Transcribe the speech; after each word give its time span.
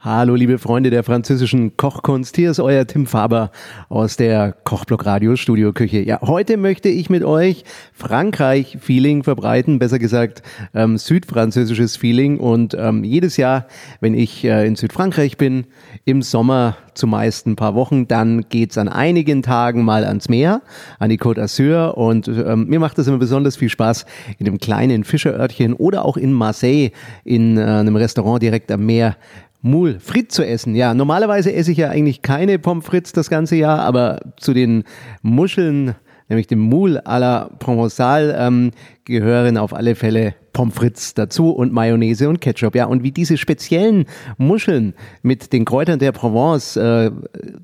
Hallo 0.00 0.36
liebe 0.36 0.58
Freunde 0.58 0.90
der 0.90 1.02
französischen 1.02 1.76
Kochkunst, 1.76 2.36
hier 2.36 2.52
ist 2.52 2.60
euer 2.60 2.86
Tim 2.86 3.08
Faber 3.08 3.50
aus 3.88 4.16
der 4.16 4.52
Kochblock 4.52 5.04
Radio 5.04 5.34
Studio 5.34 5.72
Küche. 5.72 5.98
Ja, 5.98 6.20
heute 6.20 6.56
möchte 6.56 6.88
ich 6.88 7.10
mit 7.10 7.24
euch 7.24 7.64
Frankreich 7.94 8.78
Feeling 8.80 9.24
verbreiten, 9.24 9.80
besser 9.80 9.98
gesagt 9.98 10.42
ähm, 10.72 10.98
südfranzösisches 10.98 11.96
Feeling. 11.96 12.38
Und 12.38 12.76
ähm, 12.78 13.02
jedes 13.02 13.36
Jahr, 13.38 13.66
wenn 13.98 14.14
ich 14.14 14.44
äh, 14.44 14.68
in 14.68 14.76
Südfrankreich 14.76 15.36
bin, 15.36 15.66
im 16.04 16.22
Sommer 16.22 16.76
zumeist 16.94 17.48
ein 17.48 17.56
paar 17.56 17.74
Wochen, 17.74 18.06
dann 18.06 18.48
geht's 18.48 18.78
an 18.78 18.88
einigen 18.88 19.42
Tagen 19.42 19.84
mal 19.84 20.04
ans 20.04 20.28
Meer, 20.28 20.62
an 21.00 21.10
die 21.10 21.18
Côte 21.18 21.40
d'Azur. 21.40 21.94
Und 21.94 22.28
ähm, 22.28 22.66
mir 22.68 22.78
macht 22.78 22.98
das 22.98 23.08
immer 23.08 23.18
besonders 23.18 23.56
viel 23.56 23.68
Spaß 23.68 24.06
in 24.38 24.46
einem 24.46 24.58
kleinen 24.58 25.02
Fischerörtchen 25.02 25.74
oder 25.74 26.04
auch 26.04 26.16
in 26.16 26.32
Marseille 26.32 26.90
in 27.24 27.56
äh, 27.56 27.62
einem 27.62 27.96
Restaurant 27.96 28.40
direkt 28.40 28.70
am 28.70 28.86
Meer 28.86 29.16
Moule 29.60 29.98
frites 30.00 30.36
zu 30.36 30.46
essen. 30.46 30.74
Ja, 30.74 30.94
normalerweise 30.94 31.52
esse 31.52 31.72
ich 31.72 31.78
ja 31.78 31.88
eigentlich 31.88 32.22
keine 32.22 32.58
Pommes 32.58 32.84
frites 32.84 33.12
das 33.12 33.30
ganze 33.30 33.56
Jahr, 33.56 33.80
aber 33.80 34.20
zu 34.36 34.54
den 34.54 34.84
Muscheln, 35.22 35.94
nämlich 36.28 36.46
dem 36.46 36.60
Moule 36.60 37.04
à 37.06 37.18
la 37.18 37.50
Provençal, 37.58 38.34
ähm, 38.38 38.70
gehören 39.04 39.56
auf 39.56 39.74
alle 39.74 39.94
Fälle 39.94 40.34
Pommes 40.52 40.74
frites 40.74 41.14
dazu 41.14 41.50
und 41.50 41.72
Mayonnaise 41.72 42.28
und 42.28 42.40
Ketchup. 42.40 42.74
Ja, 42.74 42.86
und 42.86 43.02
wie 43.02 43.12
diese 43.12 43.36
speziellen 43.36 44.06
Muscheln 44.36 44.94
mit 45.22 45.52
den 45.52 45.64
Kräutern 45.64 45.98
der 45.98 46.12
Provence 46.12 46.76
äh, 46.76 47.10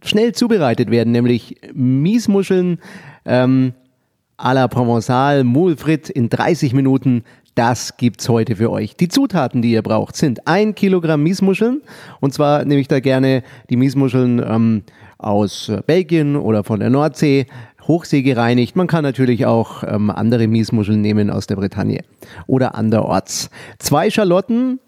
schnell 0.04 0.32
zubereitet 0.32 0.90
werden, 0.90 1.12
nämlich 1.12 1.56
Miesmuscheln 1.74 2.78
ähm, 3.24 3.72
à 4.36 4.52
la 4.52 4.66
Provençal, 4.66 5.44
Moule 5.44 5.76
frites 5.76 6.10
in 6.10 6.28
30 6.28 6.72
Minuten 6.72 7.22
das 7.54 7.96
gibt's 7.96 8.28
heute 8.28 8.56
für 8.56 8.70
euch. 8.70 8.96
Die 8.96 9.08
Zutaten, 9.08 9.62
die 9.62 9.72
ihr 9.72 9.82
braucht, 9.82 10.16
sind 10.16 10.46
ein 10.46 10.74
Kilogramm 10.74 11.22
Miesmuscheln. 11.22 11.82
Und 12.20 12.34
zwar 12.34 12.64
nehme 12.64 12.80
ich 12.80 12.88
da 12.88 13.00
gerne 13.00 13.42
die 13.70 13.76
Miesmuscheln 13.76 14.40
ähm, 14.40 14.82
aus 15.18 15.70
Belgien 15.86 16.36
oder 16.36 16.64
von 16.64 16.80
der 16.80 16.90
Nordsee, 16.90 17.46
Hochsee 17.86 18.22
gereinigt. 18.22 18.76
Man 18.76 18.86
kann 18.86 19.02
natürlich 19.02 19.46
auch 19.46 19.82
ähm, 19.84 20.10
andere 20.10 20.46
Miesmuscheln 20.48 21.00
nehmen 21.00 21.30
aus 21.30 21.46
der 21.46 21.56
Bretagne 21.56 22.02
oder 22.46 22.74
anderorts. 22.74 23.50
Zwei 23.78 24.10
Schalotten, 24.10 24.80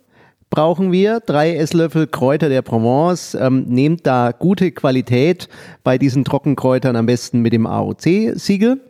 brauchen 0.51 0.93
wir 0.93 1.21
drei 1.21 1.57
Esslöffel 1.57 2.07
Kräuter 2.07 2.49
der 2.49 2.63
Provence. 2.63 3.35
Ähm, 3.35 3.65
nehmt 3.67 4.07
da 4.07 4.33
gute 4.33 4.71
Qualität 4.73 5.49
bei 5.85 5.99
diesen 5.99 6.25
Trockenkräutern 6.25 6.97
am 6.97 7.07
besten 7.07 7.41
mit 7.41 7.53
dem 7.53 7.67
AOC-Siegel. 7.67 8.81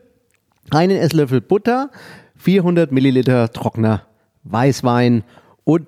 Einen 0.70 0.96
Esslöffel 0.96 1.40
Butter, 1.40 1.90
400 2.36 2.92
Milliliter 2.92 3.50
trockener 3.52 4.02
Weißwein 4.44 5.24
und, 5.64 5.86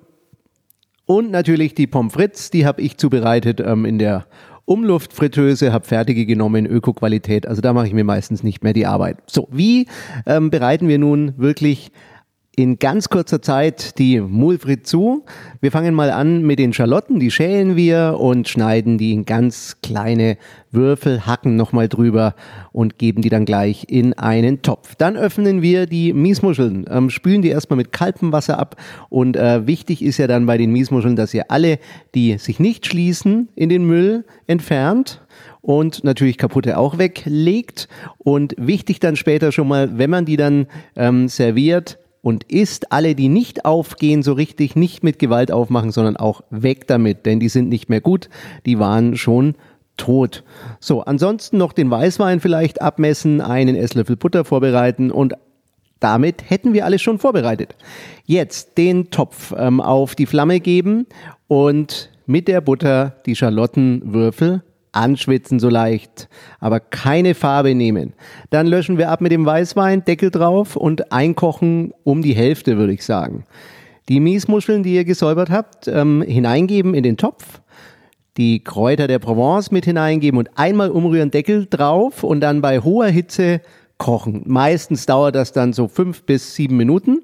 und 1.05 1.31
natürlich 1.31 1.73
die 1.75 1.87
Pommes 1.87 2.13
frites, 2.13 2.51
die 2.51 2.65
habe 2.65 2.81
ich 2.81 2.97
zubereitet 2.97 3.59
ähm, 3.59 3.85
in 3.85 3.99
der 3.99 4.25
Umluftfritteuse, 4.65 5.73
habe 5.73 5.85
fertige 5.85 6.25
genommen, 6.27 6.67
Öko-Qualität, 6.67 7.47
also 7.47 7.61
da 7.61 7.73
mache 7.73 7.87
ich 7.87 7.93
mir 7.93 8.03
meistens 8.03 8.43
nicht 8.43 8.63
mehr 8.63 8.73
die 8.73 8.85
Arbeit. 8.85 9.17
So, 9.25 9.47
wie 9.51 9.87
ähm, 10.27 10.51
bereiten 10.51 10.87
wir 10.87 10.99
nun 10.99 11.33
wirklich 11.37 11.91
in 12.59 12.77
ganz 12.77 13.07
kurzer 13.07 13.41
Zeit 13.41 13.97
die 13.99 14.19
Mulfrit 14.19 14.85
zu. 14.85 15.23
Wir 15.61 15.71
fangen 15.71 15.95
mal 15.95 16.11
an 16.11 16.41
mit 16.41 16.59
den 16.59 16.73
Schalotten, 16.73 17.17
die 17.17 17.31
schälen 17.31 17.77
wir 17.77 18.17
und 18.19 18.49
schneiden 18.49 18.97
die 18.97 19.13
in 19.13 19.23
ganz 19.23 19.77
kleine 19.81 20.37
Würfel, 20.69 21.25
hacken 21.25 21.55
nochmal 21.55 21.87
drüber 21.87 22.35
und 22.73 22.97
geben 22.97 23.21
die 23.21 23.29
dann 23.29 23.45
gleich 23.45 23.85
in 23.87 24.11
einen 24.11 24.61
Topf. 24.61 24.95
Dann 24.95 25.15
öffnen 25.15 25.61
wir 25.61 25.85
die 25.85 26.11
Miesmuscheln, 26.11 26.85
ähm, 26.89 27.09
spülen 27.09 27.41
die 27.41 27.47
erstmal 27.47 27.77
mit 27.77 27.93
kaltem 27.93 28.33
Wasser 28.33 28.59
ab 28.59 28.75
und 29.07 29.37
äh, 29.37 29.65
wichtig 29.65 30.03
ist 30.03 30.17
ja 30.17 30.27
dann 30.27 30.45
bei 30.45 30.57
den 30.57 30.73
Miesmuscheln, 30.73 31.15
dass 31.15 31.33
ihr 31.33 31.49
alle, 31.49 31.79
die 32.13 32.37
sich 32.39 32.59
nicht 32.59 32.85
schließen, 32.85 33.47
in 33.55 33.69
den 33.69 33.85
Müll 33.85 34.25
entfernt 34.47 35.21
und 35.61 36.03
natürlich 36.03 36.37
kaputte 36.37 36.77
auch 36.77 36.97
weglegt. 36.97 37.87
Und 38.17 38.55
wichtig 38.57 38.99
dann 38.99 39.15
später 39.15 39.51
schon 39.51 39.67
mal, 39.67 39.97
wenn 39.97 40.09
man 40.09 40.25
die 40.25 40.37
dann 40.37 40.67
ähm, 40.95 41.27
serviert, 41.27 41.99
und 42.21 42.43
isst 42.45 42.91
alle, 42.91 43.15
die 43.15 43.29
nicht 43.29 43.65
aufgehen, 43.65 44.23
so 44.23 44.33
richtig 44.33 44.75
nicht 44.75 45.03
mit 45.03 45.19
Gewalt 45.19 45.51
aufmachen, 45.51 45.91
sondern 45.91 46.17
auch 46.17 46.41
weg 46.49 46.87
damit, 46.87 47.25
denn 47.25 47.39
die 47.39 47.49
sind 47.49 47.69
nicht 47.69 47.89
mehr 47.89 48.01
gut, 48.01 48.29
die 48.65 48.79
waren 48.79 49.15
schon 49.15 49.55
tot. 49.97 50.43
So, 50.79 51.01
ansonsten 51.01 51.57
noch 51.57 51.73
den 51.73 51.91
Weißwein 51.91 52.39
vielleicht 52.39 52.81
abmessen, 52.81 53.41
einen 53.41 53.75
Esslöffel 53.75 54.15
Butter 54.15 54.45
vorbereiten 54.45 55.11
und 55.11 55.33
damit 55.99 56.49
hätten 56.49 56.73
wir 56.73 56.85
alles 56.85 57.01
schon 57.01 57.19
vorbereitet. 57.19 57.75
Jetzt 58.25 58.77
den 58.77 59.11
Topf 59.11 59.53
ähm, 59.57 59.81
auf 59.81 60.15
die 60.15 60.25
Flamme 60.25 60.61
geben 60.61 61.07
und 61.47 62.09
mit 62.25 62.47
der 62.47 62.61
Butter 62.61 63.17
die 63.25 63.35
Schalottenwürfel 63.35 64.63
anschwitzen 64.91 65.59
so 65.59 65.69
leicht, 65.69 66.29
aber 66.59 66.79
keine 66.79 67.35
Farbe 67.35 67.75
nehmen. 67.75 68.13
Dann 68.49 68.67
löschen 68.67 68.97
wir 68.97 69.09
ab 69.09 69.21
mit 69.21 69.31
dem 69.31 69.45
Weißwein, 69.45 70.05
Deckel 70.05 70.31
drauf 70.31 70.75
und 70.75 71.11
einkochen 71.11 71.93
um 72.03 72.21
die 72.21 72.33
Hälfte, 72.33 72.77
würde 72.77 72.93
ich 72.93 73.05
sagen. 73.05 73.45
Die 74.09 74.19
Miesmuscheln, 74.19 74.83
die 74.83 74.95
ihr 74.95 75.05
gesäubert 75.05 75.49
habt, 75.49 75.87
ähm, 75.87 76.23
hineingeben 76.23 76.93
in 76.93 77.03
den 77.03 77.17
Topf, 77.17 77.61
die 78.37 78.63
Kräuter 78.63 79.07
der 79.07 79.19
Provence 79.19 79.71
mit 79.71 79.85
hineingeben 79.85 80.39
und 80.39 80.49
einmal 80.57 80.89
umrühren, 80.89 81.29
Deckel 81.29 81.67
drauf 81.69 82.23
und 82.23 82.41
dann 82.41 82.61
bei 82.61 82.79
hoher 82.79 83.07
Hitze 83.07 83.61
kochen. 83.99 84.43
Meistens 84.45 85.05
dauert 85.05 85.35
das 85.35 85.51
dann 85.51 85.73
so 85.73 85.87
fünf 85.87 86.23
bis 86.23 86.55
sieben 86.55 86.77
Minuten. 86.77 87.21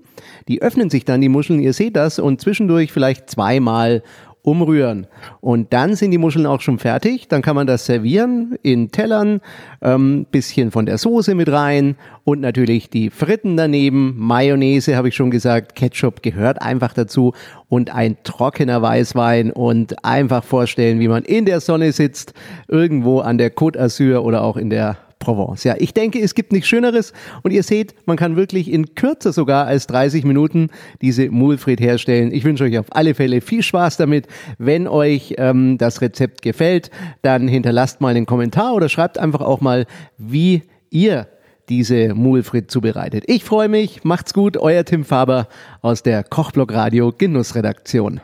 Die 0.47 0.61
öffnen 0.61 0.91
sich 0.91 1.05
dann, 1.05 1.21
die 1.21 1.29
Muscheln, 1.29 1.61
ihr 1.61 1.73
seht 1.73 1.95
das, 1.95 2.19
und 2.19 2.41
zwischendurch 2.41 2.91
vielleicht 2.91 3.29
zweimal 3.29 4.03
umrühren. 4.45 5.07
Und 5.41 5.73
dann 5.73 5.95
sind 5.95 6.11
die 6.11 6.17
Muscheln 6.17 6.45
auch 6.45 6.61
schon 6.61 6.79
fertig. 6.79 7.27
Dann 7.27 7.41
kann 7.41 7.55
man 7.55 7.67
das 7.67 7.85
servieren 7.85 8.57
in 8.61 8.91
Tellern, 8.91 9.41
ähm, 9.81 10.25
bisschen 10.29 10.71
von 10.71 10.85
der 10.85 10.97
Soße 10.97 11.35
mit 11.35 11.51
rein 11.51 11.95
und 12.23 12.41
natürlich 12.41 12.89
die 12.89 13.09
Fritten 13.09 13.57
daneben. 13.57 14.15
Mayonnaise 14.17 14.95
habe 14.95 15.09
ich 15.09 15.15
schon 15.15 15.31
gesagt, 15.31 15.75
Ketchup 15.75 16.21
gehört 16.21 16.61
einfach 16.61 16.93
dazu 16.93 17.33
und 17.69 17.93
ein 17.93 18.17
trockener 18.23 18.81
Weißwein 18.81 19.51
und 19.51 20.05
einfach 20.05 20.43
vorstellen, 20.43 20.99
wie 20.99 21.07
man 21.07 21.23
in 21.23 21.45
der 21.45 21.59
Sonne 21.59 21.91
sitzt, 21.91 22.33
irgendwo 22.67 23.19
an 23.19 23.37
der 23.37 23.53
Côte 23.53 23.77
d'Azur 23.77 24.19
oder 24.19 24.43
auch 24.43 24.57
in 24.57 24.69
der 24.69 24.97
Provence. 25.25 25.63
Ja, 25.63 25.75
ich 25.77 25.93
denke, 25.93 26.19
es 26.21 26.35
gibt 26.35 26.51
nichts 26.51 26.69
Schöneres 26.69 27.11
und 27.43 27.51
ihr 27.51 27.63
seht, 27.63 27.95
man 28.05 28.15
kann 28.15 28.35
wirklich 28.35 28.71
in 28.71 28.95
kürzer 28.95 29.33
sogar 29.33 29.65
als 29.65 29.87
30 29.87 30.23
Minuten 30.23 30.69
diese 31.01 31.29
Mulfried 31.29 31.81
herstellen. 31.81 32.31
Ich 32.31 32.45
wünsche 32.45 32.63
euch 32.63 32.77
auf 32.77 32.85
alle 32.91 33.15
Fälle 33.15 33.41
viel 33.41 33.63
Spaß 33.63 33.97
damit. 33.97 34.27
Wenn 34.57 34.87
euch 34.87 35.35
ähm, 35.37 35.77
das 35.77 36.01
Rezept 36.01 36.41
gefällt, 36.41 36.91
dann 37.23 37.47
hinterlasst 37.47 38.01
mal 38.01 38.15
einen 38.15 38.25
Kommentar 38.25 38.73
oder 38.75 38.87
schreibt 38.87 39.17
einfach 39.17 39.41
auch 39.41 39.61
mal, 39.61 39.85
wie 40.17 40.61
ihr 40.91 41.27
diese 41.67 42.13
Mulfried 42.13 42.69
zubereitet. 42.69 43.23
Ich 43.27 43.43
freue 43.43 43.69
mich, 43.69 44.03
macht's 44.03 44.33
gut, 44.33 44.55
euer 44.57 44.85
Tim 44.85 45.03
Faber 45.03 45.47
aus 45.81 46.03
der 46.03 46.23
Kochblock 46.23 46.71
Radio 46.71 47.11
Genussredaktion. 47.17 48.21